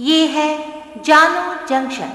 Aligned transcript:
ये 0.00 0.26
है 0.26 0.48
जानो 1.02 1.66
जंक्शन। 1.66 2.10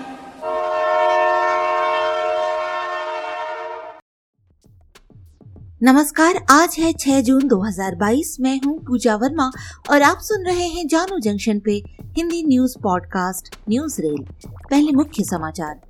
नमस्कार, 5.83 6.35
आज 6.49 6.75
है 6.79 6.93
6 6.93 7.21
जून 7.21 7.47
2022 7.47 8.37
मैं 8.41 8.59
हूँ 8.65 8.77
पूजा 8.79 9.15
वर्मा 9.15 9.51
और 9.89 10.01
आप 10.01 10.17
सुन 10.19 10.45
रहे 10.45 10.67
हैं 10.67 10.87
जानो 10.87 11.19
जंक्शन 11.19 11.59
पे 11.59 11.71
Hindi 12.17 12.43
news 12.47 12.77
podcast 12.83 13.55
news 13.69 14.01
rail. 14.01 14.25
पहले 14.69 14.91
मुख्य 14.91 15.23
समाचार। 15.23 15.81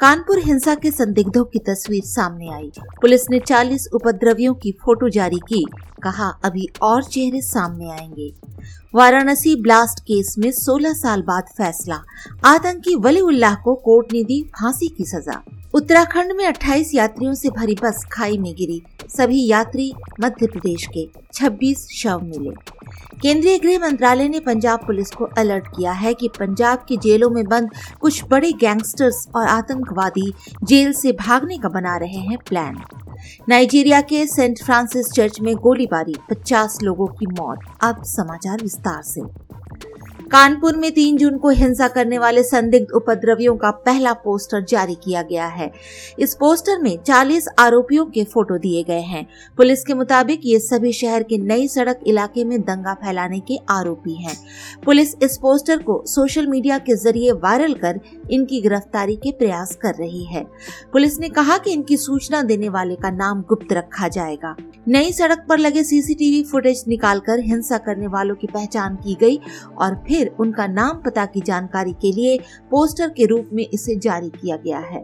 कानपुर 0.00 0.38
हिंसा 0.38 0.74
के 0.74 0.90
संदिग्धों 0.90 1.44
की 1.44 1.58
तस्वीर 1.58 2.02
सामने 2.04 2.50
आई। 2.52 2.72
पुलिस 3.00 3.30
ने 3.30 3.38
40 3.38 3.88
उपद्रवियों 3.94 4.54
की 4.54 4.72
फ़ोटो 4.72 5.08
जारी 5.08 5.36
की, 5.36 5.66
कहा, 6.02 6.28
अभी 6.44 6.68
और 6.82 7.04
चेहरे 7.04 7.40
सामने 7.40 7.90
आएँगे। 7.90 8.34
वाराणसी 8.94 9.62
ब्लास्ट 9.62 10.00
केस 10.00 10.34
में 10.38 10.52
16 10.52 10.92
साल 10.92 11.22
बाद 11.22 11.44
फैसला, 11.56 12.02
आतंकी 12.44 12.94
वली 12.94 13.20
उल्लाह 13.20 13.54
को 13.54 13.74
कोर्ट 13.74 14.12
ने 14.12 14.24
दी 14.24 14.42
फांसी 14.42 14.88
की 14.88 15.04
सजा। 15.04 15.42
उत्तराखंड 15.76 16.32
में 16.32 16.46
28 16.46 16.94
यात्रियों 16.94 17.34
से 17.34 17.50
भरी 17.50 17.74
बस 17.82 18.04
खाई 18.12 18.38
में 18.38 18.54
गिरी। 18.54 18.82
सभी 19.08 19.46
यात्री 19.46 19.94
मध्य 20.20 20.46
प्रदेश 20.46 20.86
के। 20.86 21.08
26 21.32 21.88
शव 21.88 22.20
मिले। 22.22 22.50
केंद्रीय 23.22 23.58
गृह 23.58 23.78
मंत्रालय 23.78 24.28
ने 24.28 24.40
पंजाब 24.40 24.78
पुलिस 24.78 25.10
को 25.10 25.24
अलर्ट 25.24 25.66
किया 25.66 25.92
है 25.92 26.14
कि 26.14 26.28
पंजाब 26.28 26.84
की 26.88 26.96
जेलों 26.96 27.30
में 27.30 27.44
बंद 27.44 27.70
कुछ 28.00 28.24
बड़े 28.30 28.52
गैंगस्टर्स 28.52 29.28
और 29.34 29.46
आतंकवादी 29.46 30.32
जेल 30.64 30.92
से 30.92 31.12
भागने 31.12 31.58
का 31.58 31.68
बना 31.68 31.96
रहे 31.96 32.18
हैं 32.18 32.38
प्लान। 32.38 32.82
नाइजीरिया 33.48 34.00
के 34.00 34.26
सेंट 34.26 34.64
फ्रांसिस 34.64 35.06
चर्च 35.06 35.40
में 35.40 35.56
गोलीबारी 35.56 36.14
50 36.30 36.78
लोगों 36.82 37.06
की 37.06 37.26
मौत। 37.26 37.58
अब 37.82 38.04
समाचार 38.04 38.62
विस्तार 38.62 39.02
से। 39.02 39.46
कानपुर 40.32 40.76
में 40.76 40.90
तीन 40.92 41.16
जून 41.16 41.36
को 41.38 41.48
हिंसा 41.48 41.86
करने 41.88 42.18
वाले 42.18 42.42
संदिग्ध 42.42 42.90
उपद्रवियों 42.90 43.56
का 43.56 43.70
पहला 43.70 44.12
पोस्टर 44.12 44.64
जारी 44.64 44.94
किया 44.94 45.22
गया 45.22 45.46
है। 45.46 45.70
इस 46.18 46.34
पोस्टर 46.34 46.78
में 46.78 46.96
40 47.02 47.46
आरोपियों 47.58 48.06
के 48.06 48.24
फ़ोटो 48.24 48.58
दिए 48.58 48.82
गए 48.82 49.00
हैं। 49.00 49.26
पुलिस 49.56 49.84
के 49.84 49.94
मुताबिक 49.94 50.40
ये 50.44 50.58
सभी 50.58 50.92
शहर 50.92 51.22
के 51.22 51.38
नई 51.38 51.68
सड़क 51.68 52.00
इलाके 52.06 52.44
में 52.44 52.60
दंगा 52.60 52.94
फैलाने 52.94 53.40
के 53.40 53.58
आरोपी 53.70 54.14
हैं। 54.14 54.36
पुलिस 54.84 55.14
इस 55.22 55.36
पोस्टर 55.36 55.82
को 55.82 56.02
सोशल 56.06 56.46
मीडिया 56.46 56.78
के 56.78 56.96
ज़रिए 56.96 57.32
वायरल 57.32 57.74
कर 57.74 58.00
इनकी 58.30 58.60
गिरफ्तारी 58.60 59.16
के 59.16 59.32
प्रयास 59.32 59.76
कर 59.76 59.94
रही 59.94 60.24
है। 60.24 60.44
पुलिस 60.92 61.20
ने 61.20 61.28
कहा 61.28 61.58
कि 61.58 61.72
इनकी 61.72 61.96
सूचना 61.96 62.42
देने 62.42 62.68
वाले 62.68 62.96
का 62.96 63.10
नाम 63.10 63.42
गुप्त 63.42 63.72
रखा 63.72 64.08
जाएगा। 64.08 64.56
नई 64.88 65.12
सड़क 65.12 65.46
पर 65.48 65.58
लगे 65.58 65.84
सीसीटीवी 65.84 66.42
फुटेज 66.42 66.84
निकालकर 66.88 67.40
हिंसा 67.40 67.78
करने 67.78 68.06
वालों 68.06 68.34
की 68.34 68.46
पहचान 68.46 68.96
की 68.96 69.14
गई 69.20 69.40
और 69.78 69.94
फिर 70.08 70.15
फिर 70.16 70.30
उनका 70.40 70.66
नाम 70.66 70.96
पता 70.96 71.24
की 71.24 71.40
जानकारी 71.40 71.92
के 71.92 72.12
लिए 72.12 72.38
पोस्टर 72.70 73.08
के 73.08 73.26
रूप 73.26 73.48
में 73.52 73.66
इसे 73.72 73.96
जारी 73.96 74.28
किया 74.28 74.56
गया 74.56 74.78
है। 74.78 75.00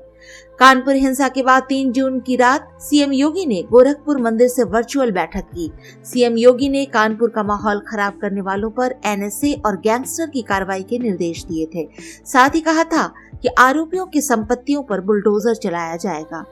कानपुर 0.59 0.95
हिंसा 0.95 1.29
के 1.29 1.43
बाद 1.43 1.63
तीन 1.63 1.91
जून 1.93 2.19
की 2.21 2.37
रात 2.37 2.69
सीएम 2.81 3.13
योगी 3.13 3.47
ने 3.47 3.63
गोरखपुर 3.63 4.21
मंदिर 4.21 4.49
से 4.49 4.65
वर्चुअल 4.65 5.11
बैठक 5.11 5.51
की। 5.55 5.71
सीएम 6.05 6.37
योगी 6.37 6.69
ने 6.69 6.85
कानपुर 6.85 7.31
का 7.31 7.43
माहौल 7.43 7.81
खराब 7.81 8.19
करने 8.23 8.41
वालों 8.41 8.71
पर 8.71 8.95
एनएसए 9.07 9.53
और 9.67 9.77
गैंगस्टर 9.77 10.27
की 10.27 10.43
कार्रवाई 10.43 10.83
के 10.83 10.99
निर्देश 10.99 11.45
दिए 11.45 11.67
थे। 11.75 11.89
साथ 12.25 12.55
ही 12.55 12.61
कहा 12.61 12.85
था 12.85 13.07
कि 13.43 13.49
आरोपियों 13.49 14.07
की 14.07 14.21
संपत्तियों 14.21 14.83
पर 14.83 15.01
बुलडोजर 15.01 15.55
चलाया 15.55 15.97
जाएगा। 15.97 16.45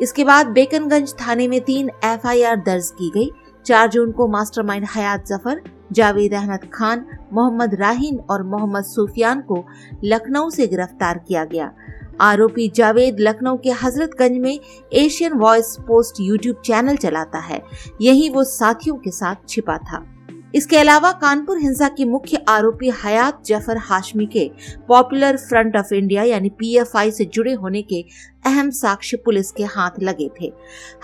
इसके 0.00 0.24
बाद 0.24 0.46
बेकनगंज 0.46 1.14
थाने 1.14 1.48
में 1.48 1.60
तीन 1.60 1.90
एफआईआर 2.04 2.56
दर्ज 2.56 2.90
की 2.90 3.10
गई। 3.10 3.30
चार 3.66 3.88
जून 3.90 4.10
को 4.12 4.26
मास्टरमाइंड 4.28 4.86
हयात 4.90 5.26
ज़फ़र, 5.26 5.60
जावेद 5.92 6.34
अहमद 6.34 6.68
खान, 6.74 7.04
मोहम्मद 7.32 7.74
राहीन 7.74 8.18
और 8.30 8.42
मोहम्मद 8.44 8.84
सुफियान 8.84 9.40
को 9.42 9.64
लखनऊ 10.04 10.50
से 10.50 10.66
गिरफ़्तार 10.66 11.18
किया 11.18 11.44
गया। 11.44 11.70
आरोपी 12.20 12.68
जावेद 12.76 13.16
लखनऊ 13.20 13.56
के 13.56 13.70
हजरतगंज 13.82 14.38
में 14.38 14.58
Asian 14.94 15.32
Voice 15.38 15.76
Post 15.88 16.20
YouTube 16.20 16.60
channel 16.66 16.96
चलाता 16.96 17.38
है। 17.38 17.62
यही 18.00 18.28
वो 18.30 18.44
साथियों 18.44 18.96
के 18.96 19.10
साथ 19.10 19.48
छिपा 19.48 19.78
था। 19.80 20.04
इसके 20.54 20.76
अलावा 20.76 21.10
कानपुर 21.12 21.58
हिंसा 21.58 21.88
के 21.88 22.04
मुख्य 22.04 22.44
आरोपी 22.48 22.90
हयात 23.02 23.42
ज़फ़र 23.46 23.78
हाशमी 23.84 24.26
के 24.26 24.50
पॉपुलर 24.88 25.36
फ्रंट 25.38 25.76
ऑफ़ 25.76 25.94
इंडिया 25.94 26.22
यानी 26.22 26.48
पीएफआई 26.58 27.10
से 27.10 27.24
जुड़े 27.26 27.52
होने 27.54 27.82
के 27.82 28.04
अहम 28.46 28.70
साक्ष्य 28.72 29.16
पुलिस 29.24 29.50
के 29.52 29.64
हाथ 29.66 30.02
लगे 30.02 30.30
थे। 30.40 30.52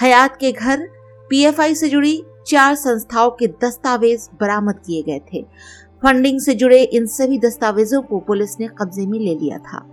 हयात 0.03 0.37
के 0.37 0.53
घर 0.53 0.89
पीएफआई 1.33 1.75
से 1.75 1.89
जुड़ी 1.89 2.25
चार 2.47 2.75
संस्थाओं 2.75 3.31
के 3.31 3.47
दस्तावेज़ 3.47 4.29
बरामद 4.41 4.75
किए 4.87 5.03
गए 5.03 5.21
थे। 5.33 5.43
फंडिंग 6.03 6.41
से 6.41 6.55
जुड़े 6.55 6.83
इन 6.83 7.07
सभी 7.07 7.39
दस्तावेजों 7.39 8.03
को 8.03 8.19
पुलिस 8.19 8.61
ने 8.61 8.67
कब्जे 8.67 9.07
में 9.07 9.19
ले 9.19 9.35
लिया 9.35 9.59
था। 9.59 9.89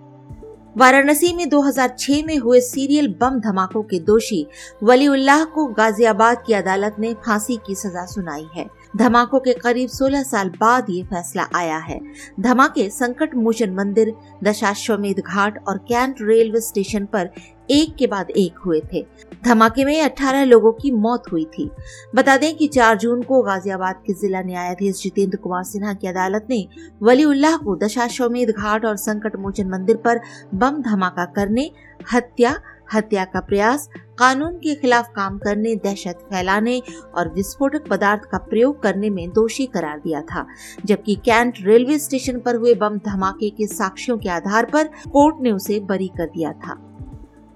वाराणसी 0.78 1.34
में 1.34 1.50
2006 1.50 2.26
में 2.26 2.38
हुए 2.38 2.62
सीरियल 2.62 3.16
बम 3.22 3.40
धमाकों 3.40 3.84
के 3.84 4.00
दोषी 4.00 4.48
वलीउल्लाह 4.84 5.44
को 5.44 5.66
गाजियाबाद 5.66 6.44
की 6.48 6.54
अदालत 6.54 6.96
ने 7.00 7.14
फांसी 7.14 7.60
की 7.68 7.76
सजा 7.76 8.06
सुनाई 8.06 8.48
है। 8.56 8.66
धमाकों 8.98 9.40
के 9.40 9.54
करीब 9.54 9.90
16 9.90 10.24
साल 10.24 10.50
बाद 10.50 10.86
ये 10.90 11.04
फैसला 11.04 11.48
आया 11.56 11.78
है। 11.78 12.00
धमाके 12.40 12.90
संकट 12.90 13.36
मोचन 13.36 13.74
मंदिर, 13.74 14.14
दशाश्वमेध 14.44 15.20
घाट 15.20 15.68
और 15.68 15.78
कैंट 15.78 16.16
रेलवे 16.22 16.62
स्टेशन 16.62 17.06
पर 17.06 17.30
एक 17.70 17.96
के 17.96 18.08
बाद 18.08 18.30
एक 18.30 18.58
हुए 18.58 18.82
थे। 18.94 19.06
धमाके 19.46 19.86
में 19.86 20.02
18 20.02 20.44
लोगों 20.44 20.72
की 20.72 20.92
मौत 20.92 21.32
हुई 21.32 21.46
थी। 21.48 21.70
बता 22.16 22.38
दें 22.38 22.56
कि 22.56 22.68
4 22.68 22.98
जून 22.98 23.22
को 23.22 23.42
गाजियाबाद 23.42 24.02
के 24.08 24.14
जिला 24.14 24.42
न्यायाधीश 24.42 25.02
जितेंद्र 25.04 25.38
कुमार 25.38 25.64
सिन्हा 25.64 25.94
की 25.94 26.08
अदालत 26.08 26.48
ने 26.50 26.66
वली 27.02 27.24
उल्लाह 27.26 27.58
को 27.58 27.76
दशाश्वमेध 27.76 28.50
घाट 28.50 28.86
और 28.86 28.96
संकट 28.98 29.36
मोचन 29.36 29.70
मंदिर 29.70 29.98
पर 29.98 30.20
बम 30.54 30.82
धमाका 30.82 31.26
करने, 31.26 31.70
हत्या 32.14 32.60
हत्या 32.94 33.24
का 33.24 33.40
प्रयास, 33.40 33.88
कानून 34.20 34.54
के 34.54 34.74
खिलाफ 34.76 35.10
काम 35.16 35.38
करने, 35.38 35.76
दहशत 35.76 36.20
फैलाने 36.32 36.82
और 37.16 37.34
विस्फोटक 37.34 37.88
पदार्थ 37.88 38.24
का 38.32 38.38
प्रयोग 38.40 38.82
करने 38.84 39.10
में 39.10 39.30
दोषी 39.30 39.66
करार 39.66 40.00
दिया 40.00 40.22
था, 40.24 40.46
जबकि 40.86 41.16
कैंट 41.16 41.58
रेलवे 41.62 42.00
स्टेशन 42.00 42.40
पर 42.40 42.56
हुए 42.56 42.74
बम 42.74 42.98
धमाके 42.98 43.50
के 43.50 43.68
साक्ष्यों 43.68 44.18
के 44.18 44.30
आधार 44.30 44.66
पर 44.66 44.88
कोर्ट 45.12 45.42
ने 45.42 45.52
उसे 45.52 45.80
बरी 45.80 46.08
कर 46.08 46.26
दिया 46.28 46.52
था। 46.52 46.86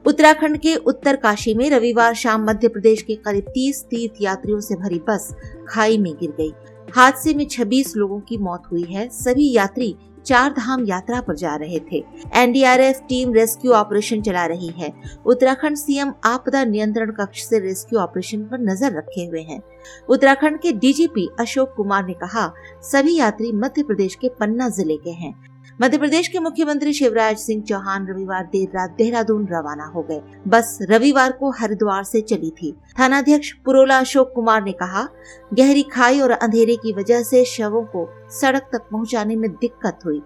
उत्तराखंड 0.05 0.57
के 0.57 0.75
उत्तर 0.75 1.15
काशी 1.15 1.53
में 1.53 1.69
रविवार 1.69 2.13
शाम 2.13 2.43
मध्य 2.45 2.67
प्रदेश 2.67 3.01
के 3.01 3.15
करीब 3.15 3.45
30 3.47 3.81
तीर्थ 3.89 4.21
यात्रियों 4.21 4.59
से 4.59 4.75
भरी 4.75 4.99
बस 4.99 5.29
खाई 5.69 5.97
में 5.97 6.11
गिर 6.13 6.31
गई। 6.31 6.51
हादसे 6.87 7.33
में 7.33 7.45
26 7.47 7.95
लोगों 7.97 8.19
की 8.19 8.37
मौत 8.37 8.63
हुई 8.71 8.83
है। 8.83 9.07
सभी 9.09 9.51
यात्री 9.51 9.95
चार 10.25 10.51
धाम 10.53 10.85
यात्रा 10.85 11.21
पर 11.21 11.35
जा 11.35 11.55
रहे 11.55 11.79
थे। 11.91 12.03
एनडीआरएफ 12.35 12.99
टीम 13.09 13.33
रेस्क्यू 13.33 13.71
ऑपरेशन 13.71 14.21
चला 14.21 14.45
रही 14.45 14.67
है। 14.77 14.91
उत्तराखंड 15.25 15.77
सीएम 15.77 16.13
आपदा 16.25 16.63
नियंत्रण 16.65 17.11
कक्ष 17.11 17.43
से 17.43 17.59
रेस्क्यू 17.59 17.99
ऑपरेशन 17.99 18.43
पर 18.43 18.59
नज़र 18.61 18.97
रखे 18.97 19.25
हुए 19.25 19.41
हैं। 19.41 19.61
उत्तराखंड 20.09 20.59
के 20.59 20.71
डीजीपी 20.73 21.27
अशोक 21.39 21.73
कुमार 21.77 22.05
ने 22.07 22.13
कहा, 22.13 22.51
सभी 22.83 23.15
यात्री 23.15 23.51
मध्य 23.53 23.83
प्रदेश 23.83 24.15
के 24.15 24.29
पन्ना 24.39 24.69
ज़िले 24.69 24.97
के 24.97 25.11
हैं। 25.13 25.33
मध्य 25.81 25.97
प्रदेश 25.97 26.28
के 26.28 26.39
मुख्यमंत्री 26.39 26.91
शिवराज 26.94 27.38
सिंह 27.38 27.61
चौहान 27.63 28.06
रविवार 28.07 28.44
देर 28.44 28.67
रात 28.69 28.89
देहरादून 28.97 29.47
रवाना 29.51 29.85
हो 29.85 30.01
गए। 30.01 30.22
बस 30.47 30.78
रविवार 30.81 31.31
को 31.31 31.50
हरिद्वार 31.51 32.03
से 32.03 32.22
चली 32.22 32.50
थी। 32.51 32.72
थानाध्यक्ष 33.00 33.51
पुरोला 33.66 33.97
अशोक 34.00 34.31
कुमार 34.35 34.63
ने 34.63 34.72
कहा, 34.72 35.07
गहरी 35.53 35.83
खाई 35.83 36.19
और 36.19 36.31
अंधेरे 36.31 36.75
की 36.75 36.94
वजह 36.94 37.23
से 37.23 37.44
शवों 37.45 37.83
को 37.85 38.07
सड़क 38.31 38.69
तक 38.73 38.88
पहुँचाने 38.91 39.35
में 39.35 39.50
दिक्कत 39.51 40.00
हुई। 40.06 40.22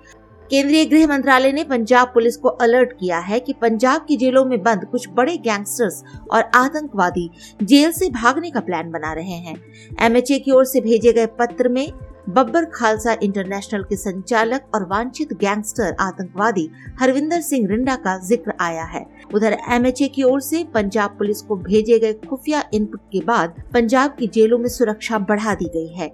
केंद्रीय 0.49 0.85
गृह 0.85 1.07
मंत्रालय 1.07 1.51
ने 1.51 1.63
पंजाब 1.63 2.07
पुलिस 2.07 2.37
को 2.37 2.49
अलर्ट 2.49 2.91
किया 2.91 3.17
है 3.19 3.39
कि 3.39 3.53
पंजाब 3.53 4.05
की 4.07 4.17
जेलों 4.17 4.45
में 4.45 4.61
बंद 4.63 4.85
कुछ 4.85 5.07
बड़े 5.09 5.37
गैंगस्टर्स 5.37 6.03
और 6.31 6.43
आतंकवादी 6.55 7.29
जेल 7.63 7.91
से 7.91 8.09
भागने 8.09 8.51
का 8.51 8.59
प्लान 8.59 8.91
बना 8.91 9.13
रहे 9.13 9.37
हैं। 9.37 9.55
एमएचए 10.01 10.39
की 10.39 10.51
ओर 10.51 10.65
से 10.65 10.81
भेजे 10.81 11.13
गए 11.13 11.25
पत्र 11.39 11.69
में 11.69 11.91
बब्बर 12.27 12.65
खालसा 12.65 13.15
इंटरनेशनल 13.23 13.83
के 13.83 13.95
संचालक 13.95 14.71
और 14.75 14.83
वांछित 14.87 15.31
गैंगस्टर 15.33 15.95
आतंकवादी 15.99 16.69
हरविंदर 16.99 17.41
सिंह 17.41 17.67
रिंडा 17.69 17.95
का 17.95 18.17
ज़िक्र 18.19 18.53
आया 18.61 18.83
है। 18.85 19.05
उधर 19.33 19.57
एमएचए 19.71 20.07
की 20.07 20.23
ओर 20.23 20.41
से 20.41 20.63
पंजाब 20.73 21.15
पुलिस 21.17 21.41
को 21.41 21.55
भेजे 21.57 21.99
गए 21.99 22.13
खुफिया 22.29 22.63
इनपुट 22.73 22.99
के 23.11 23.21
बाद 23.21 23.61
पंजाब 23.73 24.15
की 24.19 24.27
जेलों 24.27 24.57
में 24.57 24.67
सुरक्षा 24.69 25.19
बढ़ा 25.21 25.53
दी 25.53 25.69
गई 25.75 25.93
है। 25.93 26.11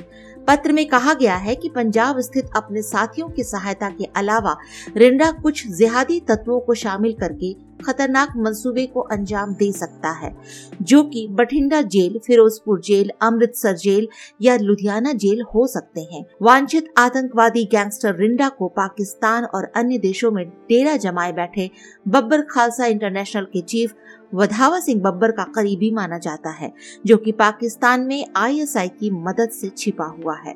पत्र 0.48 0.72
में 0.72 0.86
कहा 0.88 1.14
गया 1.14 1.36
है 1.36 1.56
कि 1.56 1.70
पंजाब 1.70 2.20
स्थित 2.20 2.50
अपने 2.56 2.82
साथियों 2.82 3.30
की 3.30 3.44
सहायता 3.44 3.90
के 3.90 4.06
अलावा 4.16 4.56
रिंडा 4.98 5.32
कुछ 5.32 5.68
जिहादी 5.68 6.20
तत्वों 6.20 6.60
को 6.60 6.74
शामिल 6.74 7.14
करके 7.14 7.54
खतरनाक 7.86 8.34
मंसूबे 8.38 8.86
को 8.86 9.00
अंजाम 9.02 9.54
दे 9.54 9.72
सकता 9.72 10.10
है, 10.10 10.32
जो 10.82 11.02
कि 11.04 11.28
Bathinda 11.32 11.82
jail, 11.82 12.20
Firozpur 12.28 12.80
jail, 12.82 13.10
Amritsar 13.22 13.76
jail 13.76 14.08
या 14.42 14.56
लुधियाना 14.58 15.14
जेल 15.14 15.42
हो 15.56 15.66
सकते 15.68 16.02
हैं। 16.14 16.24
वांछित 16.42 16.94
आतंकवादी 16.98 17.64
गैंगस्टर 17.66 18.16
रिंडा 18.16 18.50
को 18.50 18.68
पाकिस्तान 18.68 19.46
और 19.46 19.72
अन्य 19.76 19.98
देशों 19.98 20.32
में 20.32 20.46
डेरा 20.70 20.96
जमाए 20.98 21.32
बैठे 21.32 21.70
बब्बर 22.08 22.42
खालसा 22.42 22.86
इंटरनेशनल 22.86 23.48
के 23.54 23.62
चीफ 23.62 23.94
वधावा 24.34 24.80
सिंह 24.80 25.02
बब्बर 25.02 25.32
का 25.32 25.44
करीबी 25.44 25.92
माना 25.92 26.18
जाता 26.18 26.50
है, 26.50 26.74
जो 27.06 27.18
कि 27.18 27.32
पाकिस्तान 27.32 28.02
में 28.02 28.26
आईएसआई 28.36 28.88
की 28.88 29.12
मदद 29.12 29.50
से 29.50 29.70
छिपा 29.70 30.06
हुआ 30.06 30.36
है। 30.36 30.56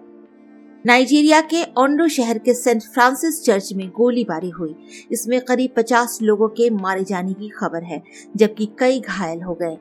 नाइजीरिया 0.86 1.42
के 1.42 1.64
ओंडो 1.64 2.08
शहर 2.08 2.38
के 2.38 2.54
सेंट 2.54 2.84
फ्रांसिस 2.84 3.46
चर्च 3.46 3.74
में 3.74 3.90
गोलीबारी 3.90 4.50
हुई। 4.50 4.76
इसमें 5.12 5.42
करीब 5.42 5.72
50 5.78 6.20
लोगों 6.22 6.48
के 6.48 6.70
मारे 6.70 7.04
जाने 7.04 7.34
की 7.34 7.50
खबर 7.50 7.84
है, 7.84 8.04
जबकि 8.36 8.70
कई 8.80 9.00
घायल 9.00 9.42
हो 9.42 9.54
गए। 9.54 9.78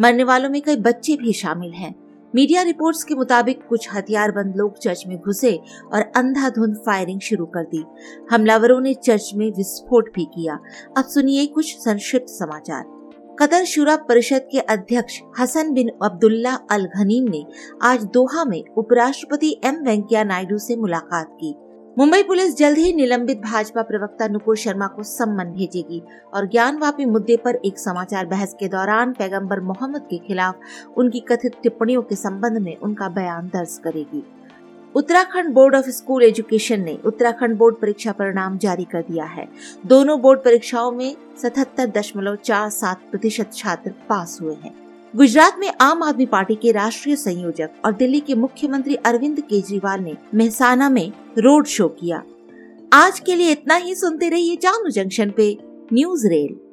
मरने 0.00 0.24
वालों 0.24 0.50
में 0.50 0.62
कई 0.62 0.76
बच्चे 0.76 1.16
भी 1.16 1.32
शामिल 1.32 1.70
हैं। 1.70 1.94
मीडिया 2.34 2.62
रिपोर्ट्स 2.62 3.04
के 3.04 3.14
मुताबिक 3.14 3.66
कुछ 3.68 3.88
हथियारबंद 3.94 4.56
लोग 4.56 4.78
चर्च 4.78 5.04
में 5.06 5.18
घुसे 5.18 5.60
और 5.92 6.02
अंधाधुंध 6.02 6.74
फायरिंग 6.74 7.20
शुरू 7.20 7.46
कर 7.46 7.62
दी। 7.62 7.84
हमलावरों 8.30 8.80
ने 8.80 8.94
चर्च 8.94 9.30
में 9.34 9.50
विस्फोट 9.50 10.14
भी 10.14 10.24
किया। 10.24 10.58
अब 10.98 11.04
सुनिए 11.04 11.46
कुछ 11.46 11.76
संक्षिप्त 11.76 12.28
समाचार। 12.28 12.95
कतर 13.40 13.64
शुरा 13.64 13.94
परिषद 14.08 14.46
के 14.52 14.58
अध्यक्ष 14.72 15.18
हसन 15.38 15.72
बिन 15.72 15.88
अब्दुल्ला 16.02 16.52
अल 16.70 16.84
घनीम 16.86 17.24
ने 17.30 17.44
आज 17.82 18.04
दोहा 18.04 18.44
में 18.44 18.62
उपराष्ट्रपति 18.78 19.50
एम 19.64 19.82
वेंकैया 19.84 20.22
नायडू 20.24 20.58
से 20.58 20.76
मुलाकात 20.76 21.36
की। 21.40 21.54
मुंबई 21.98 22.22
पुलिस 22.22 22.56
जल्द 22.56 22.78
ही 22.78 22.92
निलंबित 22.92 23.40
भाजपा 23.40 23.82
प्रवक्ता 23.82 24.28
नुपुर 24.28 24.56
शर्मा 24.56 24.86
को 24.86 25.02
सम्मन 25.02 25.52
भेजेगी 25.52 26.02
और 26.34 26.46
ज्ञानवापी 26.46 27.04
मुद्दे 27.04 27.36
पर 27.36 27.60
एक 27.64 27.78
समाचार 27.78 28.26
बहस 28.26 28.54
के 28.60 28.68
दौरान 28.68 29.12
पैगंबर 29.12 29.60
मोहम्मद 29.62 30.06
के 30.10 30.18
खिलाफ 30.18 30.96
उनकी 30.96 31.20
कथित 31.20 31.60
टिप्पणियों 31.62 32.02
के 32.02 32.16
संबंध 32.16 32.58
में 32.58 32.76
उनका 32.76 33.08
बयान 33.10 33.48
दर्ज 33.48 33.78
करेगी। 33.84 34.24
Uttarakhand 34.96 35.52
board 35.54 35.74
of 35.74 35.88
school 35.90 36.22
education 36.22 36.80
ने 36.80 36.98
उत्तराखंड 37.04 37.56
बोर्ड 37.56 37.76
परीक्षा 37.76 38.12
परिणाम 38.12 38.58
जारी 38.58 38.84
कर 38.84 39.02
दिया 39.02 39.24
है। 39.24 39.48
दोनों 39.86 40.20
बोर्ड 40.20 40.40
परीक्षाओं 40.40 40.92
में 40.92 41.16
सतहत्तर 41.42 41.86
दशमलव 41.86 42.36
चार 42.36 42.70
सात 42.70 43.00
प्रतिशत 43.10 43.50
छात्र 43.54 43.90
पास 43.90 44.38
हुए 44.42 44.54
हैं। 44.54 44.74
गुजरात 45.16 45.56
में 45.58 45.72
आम 45.80 46.02
आदमी 46.02 46.26
पार्टी 46.26 46.54
के 46.54 46.72
राष्ट्रीय 46.72 47.16
संयोजक 47.16 47.70
और 47.84 47.92
दिल्ली 47.92 48.20
के 48.20 48.34
मुख्यमंत्री 48.34 48.94
अरविंद 48.94 49.40
केजरीवाल 49.40 50.00
ने 50.00 50.16
मेहसाना 50.34 50.88
में 50.88 51.12
रोड 51.38 51.66
शो 51.66 51.88
किया। 51.88 52.22
आज 52.92 53.20
के 53.20 53.34
लिए 53.34 53.50
इतना 53.50 53.74
ही। 53.74 53.94
सुनते 53.94 54.28
रहिए 54.28 54.56
जानू 54.56 54.90
जंक्शन 54.90 55.30
पे 55.30 55.58
न्यूज़ 55.92 56.26
रेल। 56.26 56.65